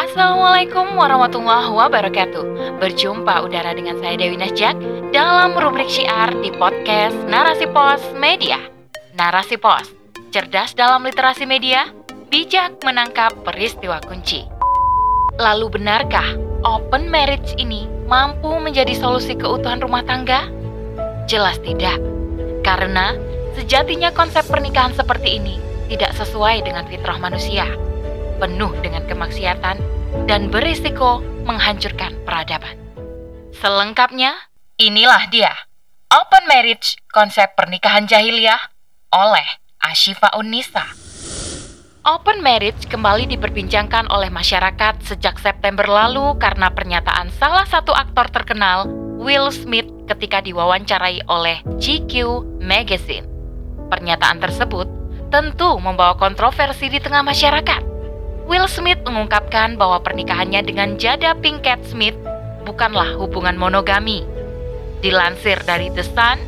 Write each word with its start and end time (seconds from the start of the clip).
Assalamualaikum 0.00 0.96
warahmatullahi 0.96 1.68
wabarakatuh. 1.68 2.80
Berjumpa 2.80 3.44
udara 3.44 3.76
dengan 3.76 4.00
saya 4.00 4.16
Dewi 4.16 4.40
Nasjak 4.40 4.72
Dalam 5.12 5.52
rubrik 5.52 5.92
syiar 5.92 6.32
di 6.40 6.48
podcast 6.56 7.12
Narasi 7.28 7.68
Pos 7.68 8.00
Media. 8.16 8.56
Narasi 9.12 9.60
Pos 9.60 9.92
Cerdas 10.32 10.72
dalam 10.72 11.04
literasi 11.04 11.44
media 11.44 11.92
Bijak 12.32 12.80
menangkap 12.80 13.36
peristiwa 13.44 14.00
kunci. 14.08 14.40
Lalu 15.36 15.68
benarkah 15.68 16.40
open 16.64 17.12
marriage 17.12 17.52
ini 17.60 17.84
mampu 18.08 18.56
menjadi 18.56 18.96
solusi 18.96 19.36
keutuhan 19.36 19.84
rumah 19.84 20.00
tangga? 20.08 20.48
Jelas 21.28 21.60
tidak. 21.60 22.00
Karena 22.64 23.12
sejatinya 23.52 24.16
konsep 24.16 24.48
pernikahan 24.48 24.96
seperti 24.96 25.36
ini 25.36 25.60
tidak 25.92 26.16
sesuai 26.16 26.64
dengan 26.64 26.88
fitrah 26.88 27.20
manusia 27.20 27.68
penuh 28.36 28.72
dengan 28.84 29.04
kemaksiatan 29.08 29.76
dan 30.30 30.48
berisiko 30.52 31.24
menghancurkan 31.44 32.16
peradaban. 32.24 32.76
Selengkapnya, 33.56 34.36
inilah 34.76 35.28
dia 35.32 35.52
Open 36.12 36.44
Marriage 36.46 37.00
Konsep 37.10 37.56
Pernikahan 37.56 38.06
Jahiliyah 38.06 38.60
oleh 39.10 39.48
Ashifa 39.82 40.30
Unisa. 40.38 40.86
Open 42.06 42.38
marriage 42.38 42.86
kembali 42.86 43.26
diperbincangkan 43.34 44.06
oleh 44.14 44.30
masyarakat 44.30 45.02
sejak 45.02 45.42
September 45.42 45.82
lalu 45.90 46.38
karena 46.38 46.70
pernyataan 46.70 47.34
salah 47.34 47.66
satu 47.66 47.90
aktor 47.90 48.30
terkenal, 48.30 48.86
Will 49.18 49.50
Smith, 49.50 49.90
ketika 50.06 50.38
diwawancarai 50.38 51.26
oleh 51.26 51.66
GQ 51.82 52.46
Magazine. 52.62 53.26
Pernyataan 53.90 54.38
tersebut 54.38 54.86
tentu 55.34 55.82
membawa 55.82 56.14
kontroversi 56.14 56.86
di 56.86 57.02
tengah 57.02 57.26
masyarakat 57.26 57.95
Will 58.46 58.70
Smith 58.70 59.02
mengungkapkan 59.02 59.74
bahwa 59.74 59.98
pernikahannya 60.06 60.62
dengan 60.62 60.94
jada 61.02 61.34
Pinkett 61.34 61.82
Smith 61.82 62.14
bukanlah 62.62 63.18
hubungan 63.18 63.58
monogami. 63.58 64.22
Dilansir 65.02 65.58
dari 65.66 65.90
The 65.90 66.06
Sun, 66.06 66.38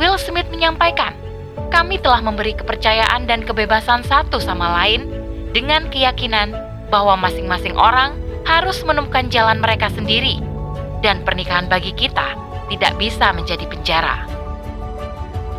Will 0.00 0.16
Smith 0.16 0.48
menyampaikan, 0.48 1.12
"Kami 1.68 2.00
telah 2.00 2.24
memberi 2.24 2.56
kepercayaan 2.56 3.28
dan 3.28 3.44
kebebasan 3.44 4.08
satu 4.08 4.40
sama 4.40 4.72
lain 4.82 5.04
dengan 5.52 5.92
keyakinan 5.92 6.56
bahwa 6.88 7.12
masing-masing 7.20 7.76
orang 7.76 8.16
harus 8.48 8.80
menemukan 8.80 9.28
jalan 9.28 9.60
mereka 9.60 9.92
sendiri, 9.92 10.40
dan 11.04 11.28
pernikahan 11.28 11.68
bagi 11.68 11.92
kita 11.92 12.40
tidak 12.72 12.96
bisa 12.96 13.36
menjadi 13.36 13.68
penjara." 13.68 14.24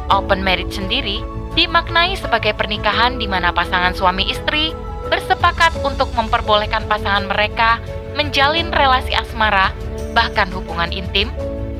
Open 0.09 0.41
marriage 0.41 0.73
sendiri 0.73 1.21
dimaknai 1.53 2.17
sebagai 2.17 2.57
pernikahan 2.57 3.21
di 3.21 3.29
mana 3.29 3.53
pasangan 3.53 3.93
suami 3.93 4.33
istri 4.33 4.73
bersepakat 5.15 5.71
untuk 5.87 6.11
memperbolehkan 6.11 6.83
pasangan 6.91 7.31
mereka 7.31 7.79
menjalin 8.19 8.67
relasi 8.75 9.15
asmara, 9.15 9.71
bahkan 10.11 10.51
hubungan 10.51 10.91
intim, 10.91 11.31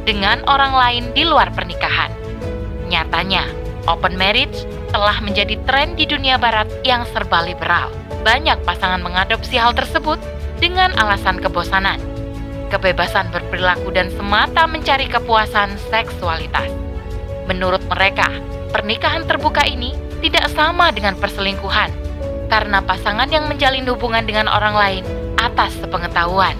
dengan 0.07 0.39
orang 0.47 0.71
lain 0.71 1.03
di 1.11 1.27
luar 1.27 1.51
pernikahan. 1.51 2.07
Nyatanya, 2.87 3.43
open 3.91 4.15
marriage 4.15 4.63
telah 4.95 5.19
menjadi 5.19 5.59
tren 5.67 5.99
di 5.99 6.07
dunia 6.07 6.39
barat 6.39 6.71
yang 6.87 7.03
serba 7.11 7.43
liberal. 7.43 7.91
Banyak 8.23 8.63
pasangan 8.63 9.03
mengadopsi 9.03 9.59
hal 9.59 9.75
tersebut 9.75 10.15
dengan 10.63 10.95
alasan 10.95 11.43
kebosanan, 11.43 11.99
kebebasan 12.71 13.27
berperilaku 13.35 13.91
dan 13.91 14.07
semata 14.15 14.63
mencari 14.63 15.11
kepuasan 15.11 15.75
seksualitas. 15.91 16.71
Menurut 17.51 17.83
mereka, 17.91 18.31
pernikahan 18.71 19.27
terbuka 19.27 19.67
ini 19.67 19.91
tidak 20.23 20.47
sama 20.55 20.89
dengan 20.95 21.13
perselingkuhan, 21.19 22.04
karena 22.47 22.81
pasangan 22.81 23.29
yang 23.29 23.49
menjalin 23.49 23.87
hubungan 23.89 24.25
dengan 24.25 24.47
orang 24.49 24.75
lain 24.75 25.03
atas 25.41 25.73
sepengetahuan, 25.81 26.55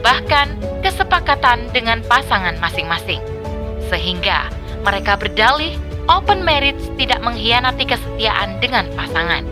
bahkan 0.00 0.56
kesepakatan 0.80 1.68
dengan 1.72 2.00
pasangan 2.04 2.56
masing-masing. 2.58 3.20
Sehingga 3.92 4.48
mereka 4.86 5.18
berdalih 5.20 5.76
open 6.08 6.42
marriage 6.42 6.80
tidak 6.96 7.20
mengkhianati 7.20 7.84
kesetiaan 7.84 8.58
dengan 8.58 8.88
pasangan. 8.96 9.44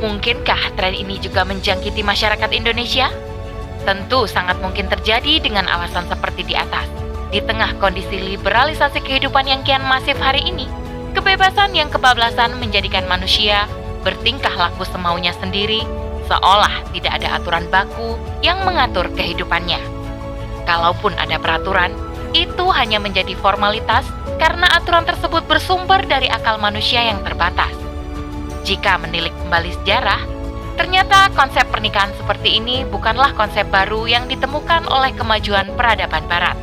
Mungkinkah 0.00 0.76
tren 0.76 0.92
ini 0.92 1.16
juga 1.16 1.44
menjangkiti 1.48 2.04
masyarakat 2.04 2.50
Indonesia? 2.52 3.08
Tentu 3.86 4.28
sangat 4.28 4.58
mungkin 4.60 4.90
terjadi 4.90 5.40
dengan 5.40 5.64
alasan 5.70 6.04
seperti 6.10 6.44
di 6.44 6.54
atas. 6.58 6.84
Di 7.32 7.42
tengah 7.42 7.74
kondisi 7.80 8.18
liberalisasi 8.36 9.02
kehidupan 9.02 9.46
yang 9.46 9.60
kian 9.66 9.82
masif 9.82 10.14
hari 10.18 10.44
ini, 10.46 10.68
kebebasan 11.16 11.74
yang 11.74 11.88
kebablasan 11.88 12.60
menjadikan 12.60 13.08
manusia 13.08 13.66
bertingkah 14.06 14.54
laku 14.54 14.86
semaunya 14.86 15.34
sendiri, 15.34 15.82
seolah 16.30 16.86
tidak 16.94 17.18
ada 17.18 17.42
aturan 17.42 17.66
baku 17.66 18.14
yang 18.38 18.62
mengatur 18.62 19.10
kehidupannya. 19.10 19.82
Kalaupun 20.62 21.18
ada 21.18 21.42
peraturan, 21.42 21.90
itu 22.30 22.70
hanya 22.70 23.02
menjadi 23.02 23.34
formalitas 23.42 24.06
karena 24.38 24.70
aturan 24.78 25.02
tersebut 25.02 25.42
bersumber 25.50 25.98
dari 26.06 26.30
akal 26.30 26.62
manusia 26.62 27.02
yang 27.02 27.18
terbatas. 27.26 27.74
Jika 28.62 29.02
menilik 29.02 29.34
kembali 29.42 29.74
sejarah, 29.82 30.22
ternyata 30.78 31.34
konsep 31.34 31.66
pernikahan 31.74 32.14
seperti 32.14 32.62
ini 32.62 32.86
bukanlah 32.86 33.34
konsep 33.34 33.66
baru 33.74 34.06
yang 34.06 34.30
ditemukan 34.30 34.86
oleh 34.86 35.10
kemajuan 35.18 35.66
peradaban 35.74 36.22
Barat, 36.30 36.58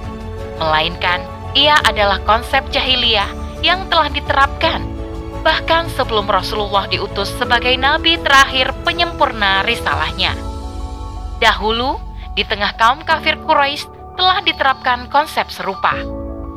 melainkan 0.59 1.23
ia 1.57 1.79
adalah 1.83 2.23
konsep 2.23 2.63
jahiliyah 2.71 3.27
yang 3.63 3.87
telah 3.87 4.11
diterapkan 4.11 4.92
bahkan 5.43 5.91
sebelum 5.91 6.25
Rasulullah 6.25 6.87
diutus 6.87 7.29
sebagai 7.35 7.75
nabi 7.75 8.15
terakhir 8.23 8.71
penyempurna 8.87 9.61
risalahnya. 9.67 10.31
Dahulu, 11.43 11.99
di 12.33 12.47
tengah 12.47 12.73
kaum 12.79 13.03
kafir 13.03 13.35
Quraisy 13.43 14.15
telah 14.15 14.39
diterapkan 14.41 15.11
konsep 15.11 15.51
serupa. 15.51 15.93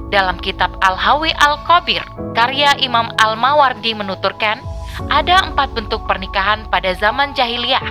Dalam 0.08 0.38
kitab 0.38 0.78
Al-Hawi 0.78 1.34
Al-Qabir, 1.34 2.06
karya 2.38 2.78
Imam 2.78 3.10
Al-Mawardi 3.18 3.90
menuturkan, 3.98 4.62
ada 5.10 5.50
empat 5.50 5.74
bentuk 5.74 6.06
pernikahan 6.06 6.64
pada 6.70 6.94
zaman 6.94 7.34
jahiliyah, 7.34 7.84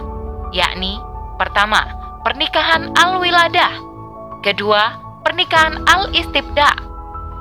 yakni 0.55 0.97
pertama, 1.35 1.83
pernikahan 2.23 2.89
al-wiladah, 2.95 3.75
kedua, 4.41 4.95
pernikahan 5.21 5.83
al-istibda, 5.85 6.71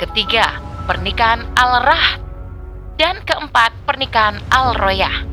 ketiga, 0.03 0.59
pernikahan 0.91 1.47
al-rahd, 1.54 2.24
dan 2.94 3.22
keempat, 3.27 3.75
pernikahan 3.87 4.38
al-royah. 4.50 5.27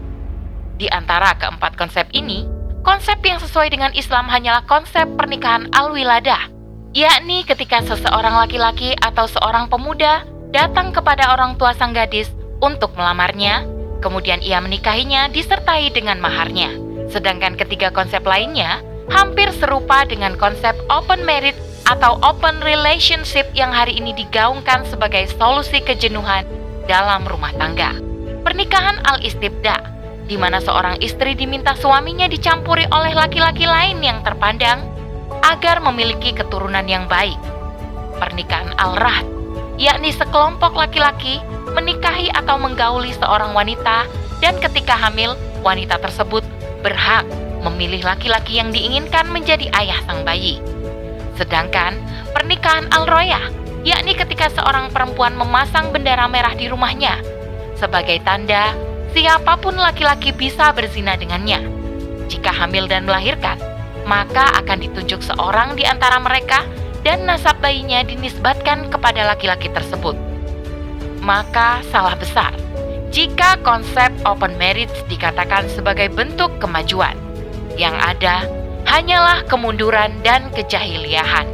Di 0.81 0.89
antara 0.89 1.37
keempat 1.37 1.77
konsep 1.77 2.09
ini, 2.09 2.45
konsep 2.81 3.21
yang 3.21 3.37
sesuai 3.37 3.69
dengan 3.69 3.93
Islam 3.93 4.25
hanyalah 4.25 4.65
konsep 4.65 5.05
pernikahan 5.13 5.69
al-wiladah, 5.69 6.49
yakni 6.97 7.45
ketika 7.45 7.85
seseorang 7.85 8.33
laki-laki 8.33 8.97
atau 8.97 9.29
seorang 9.29 9.69
pemuda 9.69 10.25
datang 10.49 10.89
kepada 10.89 11.37
orang 11.37 11.53
tua 11.61 11.77
sang 11.77 11.93
gadis 11.93 12.33
untuk 12.65 12.97
melamarnya, 12.97 13.65
kemudian 14.01 14.41
ia 14.41 14.57
menikahinya 14.57 15.29
disertai 15.29 15.93
dengan 15.93 16.17
maharnya. 16.17 16.73
Sedangkan 17.13 17.53
ketiga 17.59 17.93
konsep 17.93 18.25
lainnya 18.25 18.81
hampir 19.13 19.53
serupa 19.53 20.07
dengan 20.07 20.33
konsep 20.39 20.73
open 20.89 21.21
marriage 21.27 21.57
atau 21.85 22.17
open 22.23 22.61
relationship 22.63 23.45
yang 23.51 23.69
hari 23.69 23.97
ini 23.97 24.15
digaungkan 24.15 24.87
sebagai 24.87 25.27
solusi 25.35 25.83
kejenuhan 25.83 26.47
dalam 26.85 27.25
rumah 27.25 27.53
tangga. 27.57 27.97
Pernikahan 28.41 29.01
al-istibda, 29.05 29.77
di 30.25 30.39
mana 30.39 30.63
seorang 30.63 30.97
istri 31.03 31.35
diminta 31.35 31.75
suaminya 31.77 32.25
dicampuri 32.25 32.87
oleh 32.89 33.13
laki-laki 33.13 33.67
lain 33.67 33.99
yang 33.99 34.23
terpandang 34.23 34.85
agar 35.43 35.83
memiliki 35.83 36.31
keturunan 36.31 36.85
yang 36.87 37.05
baik. 37.05 37.37
Pernikahan 38.17 38.73
al-rahd, 38.77 39.25
yakni 39.81 40.13
sekelompok 40.13 40.73
laki-laki 40.77 41.41
menikahi 41.73 42.29
atau 42.33 42.57
menggauli 42.57 43.13
seorang 43.17 43.53
wanita 43.53 44.05
dan 44.41 44.57
ketika 44.57 44.97
hamil, 44.97 45.37
wanita 45.61 46.01
tersebut 46.01 46.41
berhak 46.81 47.25
memilih 47.61 48.01
laki-laki 48.01 48.57
yang 48.57 48.73
diinginkan 48.73 49.29
menjadi 49.29 49.69
ayah 49.77 50.01
sang 50.09 50.25
bayi. 50.25 50.57
Sedangkan 51.37 51.97
pernikahan 52.33 52.89
al-royah 52.89 53.60
yakni 53.81 54.13
ketika 54.13 54.49
seorang 54.53 54.93
perempuan 54.93 55.33
memasang 55.33 55.89
bendera 55.89 56.29
merah 56.29 56.53
di 56.53 56.69
rumahnya 56.69 57.21
sebagai 57.81 58.21
tanda 58.21 58.77
siapa 59.17 59.57
pun 59.57 59.73
laki-laki 59.73 60.29
bisa 60.29 60.69
berzina 60.69 61.17
dengannya. 61.17 61.65
Jika 62.29 62.53
hamil 62.53 62.85
dan 62.85 63.09
melahirkan, 63.09 63.57
maka 64.05 64.53
akan 64.61 64.77
ditunjuk 64.85 65.25
seorang 65.25 65.73
di 65.73 65.83
antara 65.83 66.21
mereka 66.21 66.63
dan 67.01 67.25
nasab 67.25 67.57
bayinya 67.59 68.05
dinisbatkan 68.05 68.93
kepada 68.93 69.25
laki-laki 69.25 69.67
tersebut. 69.73 70.13
Maka 71.25 71.81
salah 71.89 72.13
besar 72.13 72.53
jika 73.11 73.59
konsep 73.65 74.13
open 74.23 74.55
marriage 74.55 74.93
dikatakan 75.09 75.67
sebagai 75.67 76.07
bentuk 76.13 76.53
kemajuan. 76.61 77.17
Yang 77.75 77.95
ada 78.03 78.35
hanyalah 78.85 79.43
kemunduran 79.47 80.11
dan 80.23 80.47
kejahiliahan. 80.53 81.47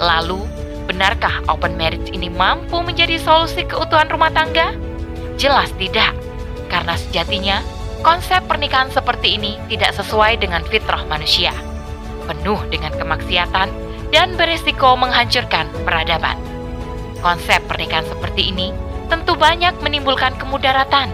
Lalu, 0.00 0.47
Benarkah 0.88 1.44
open 1.52 1.76
marriage 1.76 2.08
ini 2.16 2.32
mampu 2.32 2.80
menjadi 2.80 3.20
solusi 3.20 3.60
keutuhan 3.68 4.08
rumah 4.08 4.32
tangga? 4.32 4.72
Jelas 5.36 5.68
tidak, 5.76 6.16
karena 6.72 6.96
sejatinya 6.96 7.60
konsep 8.00 8.40
pernikahan 8.48 8.88
seperti 8.88 9.36
ini 9.36 9.60
tidak 9.68 9.92
sesuai 10.00 10.40
dengan 10.40 10.64
fitrah 10.64 11.04
manusia, 11.04 11.52
penuh 12.24 12.56
dengan 12.72 12.96
kemaksiatan 12.96 13.68
dan 14.16 14.32
beresiko 14.40 14.96
menghancurkan 14.96 15.68
peradaban. 15.84 16.40
Konsep 17.20 17.60
pernikahan 17.68 18.08
seperti 18.08 18.48
ini 18.48 18.72
tentu 19.12 19.36
banyak 19.36 19.76
menimbulkan 19.84 20.40
kemudaratan. 20.40 21.12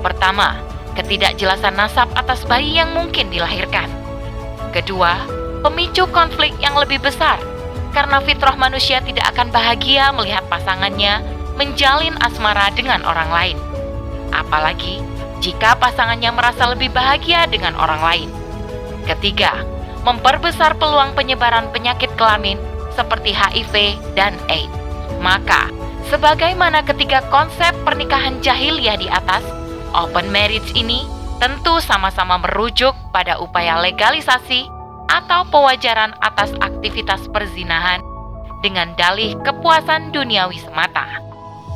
Pertama, 0.00 0.56
ketidakjelasan 0.96 1.76
nasab 1.76 2.08
atas 2.16 2.48
bayi 2.48 2.80
yang 2.80 2.96
mungkin 2.96 3.28
dilahirkan. 3.28 3.92
Kedua, 4.72 5.20
pemicu 5.60 6.08
konflik 6.08 6.56
yang 6.64 6.80
lebih 6.80 6.96
besar 7.04 7.51
karena 7.92 8.18
fitrah 8.24 8.56
manusia 8.56 9.04
tidak 9.04 9.30
akan 9.36 9.52
bahagia 9.52 10.10
melihat 10.16 10.42
pasangannya 10.48 11.20
menjalin 11.60 12.16
asmara 12.24 12.72
dengan 12.72 13.04
orang 13.04 13.30
lain. 13.30 13.58
Apalagi 14.32 15.04
jika 15.44 15.76
pasangannya 15.76 16.32
merasa 16.32 16.72
lebih 16.72 16.88
bahagia 16.90 17.44
dengan 17.46 17.76
orang 17.76 18.00
lain. 18.00 18.28
Ketiga, 19.04 19.60
memperbesar 20.06 20.78
peluang 20.80 21.12
penyebaran 21.12 21.68
penyakit 21.74 22.08
kelamin 22.16 22.56
seperti 22.96 23.34
HIV 23.34 24.00
dan 24.16 24.38
AIDS. 24.48 24.72
Maka, 25.20 25.68
sebagaimana 26.08 26.82
ketiga 26.82 27.22
konsep 27.28 27.74
pernikahan 27.86 28.40
jahiliyah 28.40 28.98
di 28.98 29.06
atas, 29.10 29.44
open 29.94 30.32
marriage 30.32 30.72
ini 30.74 31.04
tentu 31.42 31.82
sama-sama 31.82 32.38
merujuk 32.38 32.94
pada 33.10 33.38
upaya 33.42 33.82
legalisasi 33.82 34.70
atau 35.12 35.44
pewajaran 35.52 36.16
atas 36.24 36.56
aktivitas 36.64 37.28
perzinahan 37.28 38.00
dengan 38.64 38.96
dalih 38.96 39.36
kepuasan 39.44 40.08
duniawi 40.16 40.56
semata 40.56 41.04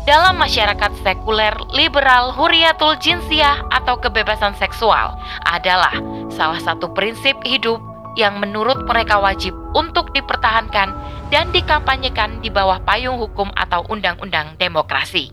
dalam 0.09 0.39
masyarakat 0.39 1.03
sekuler 1.03 1.53
liberal 1.75 2.31
huriatul 2.33 2.95
jinsiah 3.03 3.61
atau 3.75 3.99
kebebasan 3.99 4.55
seksual 4.57 5.19
adalah 5.45 5.93
salah 6.31 6.63
satu 6.63 6.95
prinsip 6.95 7.37
hidup 7.43 7.83
yang 8.17 8.41
menurut 8.41 8.81
mereka 8.89 9.21
wajib 9.21 9.53
untuk 9.77 10.15
dipertahankan 10.17 10.95
dan 11.29 11.53
dikampanyekan 11.53 12.41
di 12.41 12.49
bawah 12.49 12.81
payung 12.87 13.21
hukum 13.21 13.53
atau 13.53 13.85
undang-undang 13.93 14.57
demokrasi. 14.57 15.29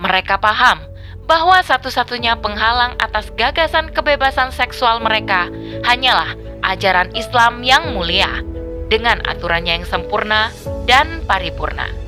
Mereka 0.00 0.42
paham 0.42 0.82
bahwa 1.24 1.60
satu-satunya 1.64 2.36
penghalang 2.40 2.96
atas 3.00 3.32
gagasan 3.34 3.92
kebebasan 3.92 4.52
seksual 4.52 5.00
mereka 5.00 5.48
hanyalah 5.88 6.36
ajaran 6.64 7.12
Islam 7.16 7.64
yang 7.64 7.96
mulia 7.96 8.44
dengan 8.92 9.24
aturannya 9.24 9.80
yang 9.80 9.86
sempurna 9.88 10.52
dan 10.84 11.24
paripurna 11.24 12.04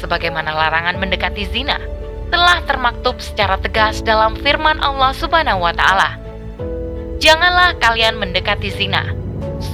sebagaimana 0.00 0.56
larangan 0.56 0.96
mendekati 0.96 1.44
zina, 1.52 1.76
telah 2.32 2.64
termaktub 2.64 3.20
secara 3.20 3.60
tegas 3.60 4.00
dalam 4.00 4.32
firman 4.40 4.80
Allah 4.80 5.12
Subhanahu 5.12 5.60
wa 5.60 5.76
taala. 5.76 6.16
Janganlah 7.20 7.76
kalian 7.76 8.16
mendekati 8.16 8.72
zina. 8.72 9.12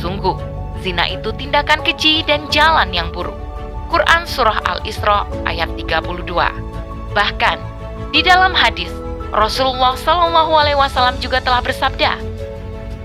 Sungguh, 0.02 0.34
zina 0.82 1.06
itu 1.06 1.31
tindakan 1.31 1.87
keji 1.87 2.26
dan 2.26 2.50
jalan 2.50 2.90
yang 2.90 3.14
buruk. 3.14 3.38
Quran 3.87 4.26
Surah 4.26 4.58
Al-Isra 4.66 5.31
ayat 5.46 5.70
32. 5.78 6.26
Bahkan, 7.14 7.58
di 8.14 8.20
dalam 8.23 8.55
hadis, 8.55 8.91
Rasulullah 9.35 9.99
Shallallahu 9.99 10.53
Alaihi 10.55 10.79
Wasallam 10.79 11.19
juga 11.19 11.43
telah 11.43 11.61
bersabda, 11.61 12.14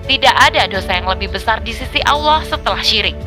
tidak 0.06 0.36
ada 0.38 0.68
dosa 0.69 0.92
yang 0.98 1.07
lebih 1.09 1.33
besar 1.33 1.62
di 1.63 1.74
sisi 1.74 2.01
Allah 2.06 2.45
setelah 2.45 2.81
syirik, 2.81 3.18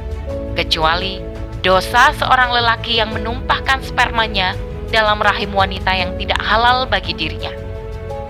kecuali 0.54 1.18
dosa 1.64 2.12
seorang 2.14 2.52
lelaki 2.52 3.00
yang 3.00 3.10
menumpahkan 3.10 3.80
spermanya 3.82 4.52
dalam 4.92 5.18
rahim 5.18 5.50
wanita 5.50 5.90
yang 5.90 6.14
tidak 6.20 6.38
halal 6.44 6.86
bagi 6.86 7.16
dirinya. 7.16 7.50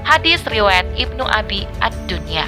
Hadis 0.05 0.45
riwayat 0.47 0.85
Ibnu 0.97 1.25
Abi 1.25 1.65
Ad-Dunya. 1.81 2.47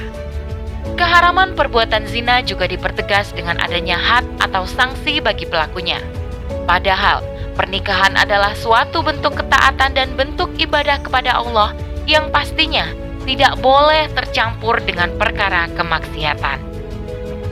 Keharaman 0.94 1.58
perbuatan 1.58 2.06
zina 2.06 2.40
juga 2.40 2.70
dipertegas 2.70 3.34
dengan 3.34 3.58
adanya 3.58 3.98
had 3.98 4.24
atau 4.38 4.62
sanksi 4.64 5.18
bagi 5.18 5.44
pelakunya. 5.44 5.98
Padahal, 6.64 7.20
pernikahan 7.56 8.14
adalah 8.14 8.52
suatu 8.54 9.00
bentuk 9.00 9.40
ketaatan 9.40 9.96
dan 9.96 10.12
bentuk 10.14 10.52
ibadah 10.60 11.00
kepada 11.00 11.40
Allah 11.40 11.72
yang 12.04 12.30
pastinya 12.30 12.86
tidak 13.26 13.58
boleh 13.58 14.06
tercampur 14.14 14.78
dengan 14.84 15.10
perkara 15.18 15.66
kemaksiatan. 15.74 16.62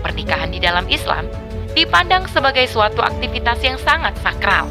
Pernikahan 0.05 0.55
di 0.55 0.63
dalam 0.63 0.87
Islam 0.87 1.27
dipandang 1.75 2.31
sebagai 2.31 2.71
suatu 2.71 3.03
aktivitas 3.03 3.59
yang 3.67 3.81
sangat 3.83 4.15
sakral. 4.23 4.71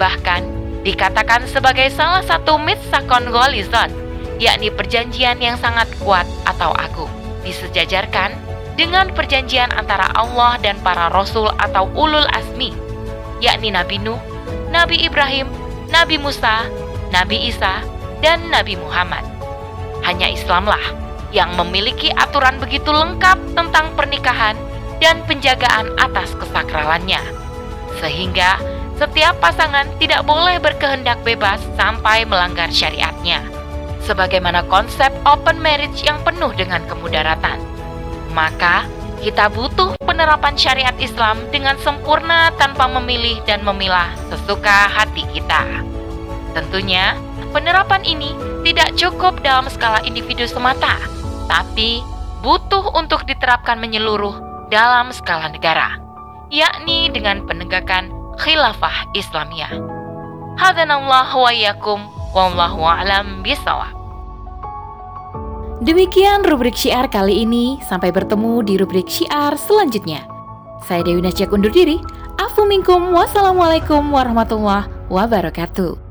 Bahkan 0.00 0.42
dikatakan 0.82 1.46
sebagai 1.46 1.92
salah 1.94 2.26
satu 2.26 2.58
mitsakon 2.58 3.30
golizon, 3.30 3.92
yakni 4.42 4.74
perjanjian 4.74 5.38
yang 5.38 5.54
sangat 5.60 5.86
kuat 6.02 6.26
atau 6.42 6.74
agung. 6.74 7.10
Disejajarkan 7.46 8.34
dengan 8.74 9.14
perjanjian 9.14 9.70
antara 9.74 10.10
Allah 10.18 10.58
dan 10.58 10.78
para 10.82 11.10
rasul 11.14 11.50
atau 11.62 11.86
ulul 11.94 12.26
asmi, 12.34 12.74
yakni 13.38 13.70
Nabi 13.70 14.02
Nuh, 14.02 14.18
Nabi 14.68 15.00
Ibrahim, 15.08 15.48
Nabi 15.88 16.20
Musa, 16.20 16.68
Nabi 17.08 17.48
Isa, 17.48 17.80
dan 18.20 18.52
Nabi 18.52 18.76
Muhammad. 18.76 19.24
Hanya 20.04 20.28
Islamlah 20.28 20.80
yang 21.32 21.52
memiliki 21.56 22.08
aturan 22.12 22.56
begitu 22.60 22.88
lengkap 22.88 23.36
tentang 23.56 23.92
pernikahan 23.96 24.56
dan 25.00 25.20
penjagaan 25.24 25.92
atas 26.00 26.32
kesakralannya. 26.36 27.20
Sehingga 28.00 28.60
setiap 28.98 29.38
pasangan 29.38 29.86
tidak 30.02 30.26
boleh 30.26 30.58
berkehendak 30.58 31.22
bebas 31.22 31.62
sampai 31.78 32.26
melanggar 32.26 32.68
syariatnya. 32.68 33.46
Sebagaimana 34.04 34.64
konsep 34.66 35.12
open 35.28 35.60
marriage 35.60 36.02
yang 36.02 36.18
penuh 36.24 36.50
dengan 36.56 36.80
kemudaratan. 36.88 37.60
Maka, 38.32 38.88
kita 39.18 39.50
butuh 39.50 39.98
penerapan 40.06 40.54
syariat 40.54 40.94
Islam 41.02 41.42
dengan 41.50 41.74
sempurna 41.82 42.54
tanpa 42.54 42.86
memilih 42.86 43.42
dan 43.44 43.66
memilah 43.66 44.14
sesuka 44.30 44.86
hati 44.88 45.26
kita. 45.34 45.84
Tentunya, 46.54 47.18
penerapan 47.50 48.06
ini 48.06 48.32
tidak 48.62 48.94
cukup 48.94 49.42
dalam 49.42 49.66
skala 49.66 49.98
individu 50.06 50.46
semata, 50.46 50.94
tapi 51.50 52.00
butuh 52.46 52.94
untuk 52.94 53.26
diterapkan 53.26 53.82
menyeluruh 53.82 54.38
dalam 54.70 55.10
skala 55.10 55.50
negara, 55.50 55.98
yakni 56.54 57.10
dengan 57.10 57.42
penegakan 57.44 58.14
khilafah 58.38 59.10
Islamiyah. 59.18 59.74
Hadanallah 60.58 61.28
wa 61.34 61.50
yakum 61.50 62.06
wallahu 62.30 62.86
a'lam 62.86 63.42
bisawab. 63.42 63.97
Demikian 65.78 66.42
rubrik 66.42 66.74
syiar 66.74 67.06
kali 67.06 67.46
ini. 67.46 67.78
Sampai 67.86 68.10
bertemu 68.10 68.66
di 68.66 68.74
rubrik 68.74 69.06
syiar 69.06 69.54
selanjutnya. 69.54 70.26
Saya 70.82 71.06
Dewi 71.06 71.22
Nasjak 71.22 71.54
undur 71.54 71.70
diri. 71.70 72.02
Afu 72.34 72.66
minkum. 72.66 73.14
Wassalamualaikum 73.14 74.10
warahmatullahi 74.10 74.90
wabarakatuh. 75.06 76.07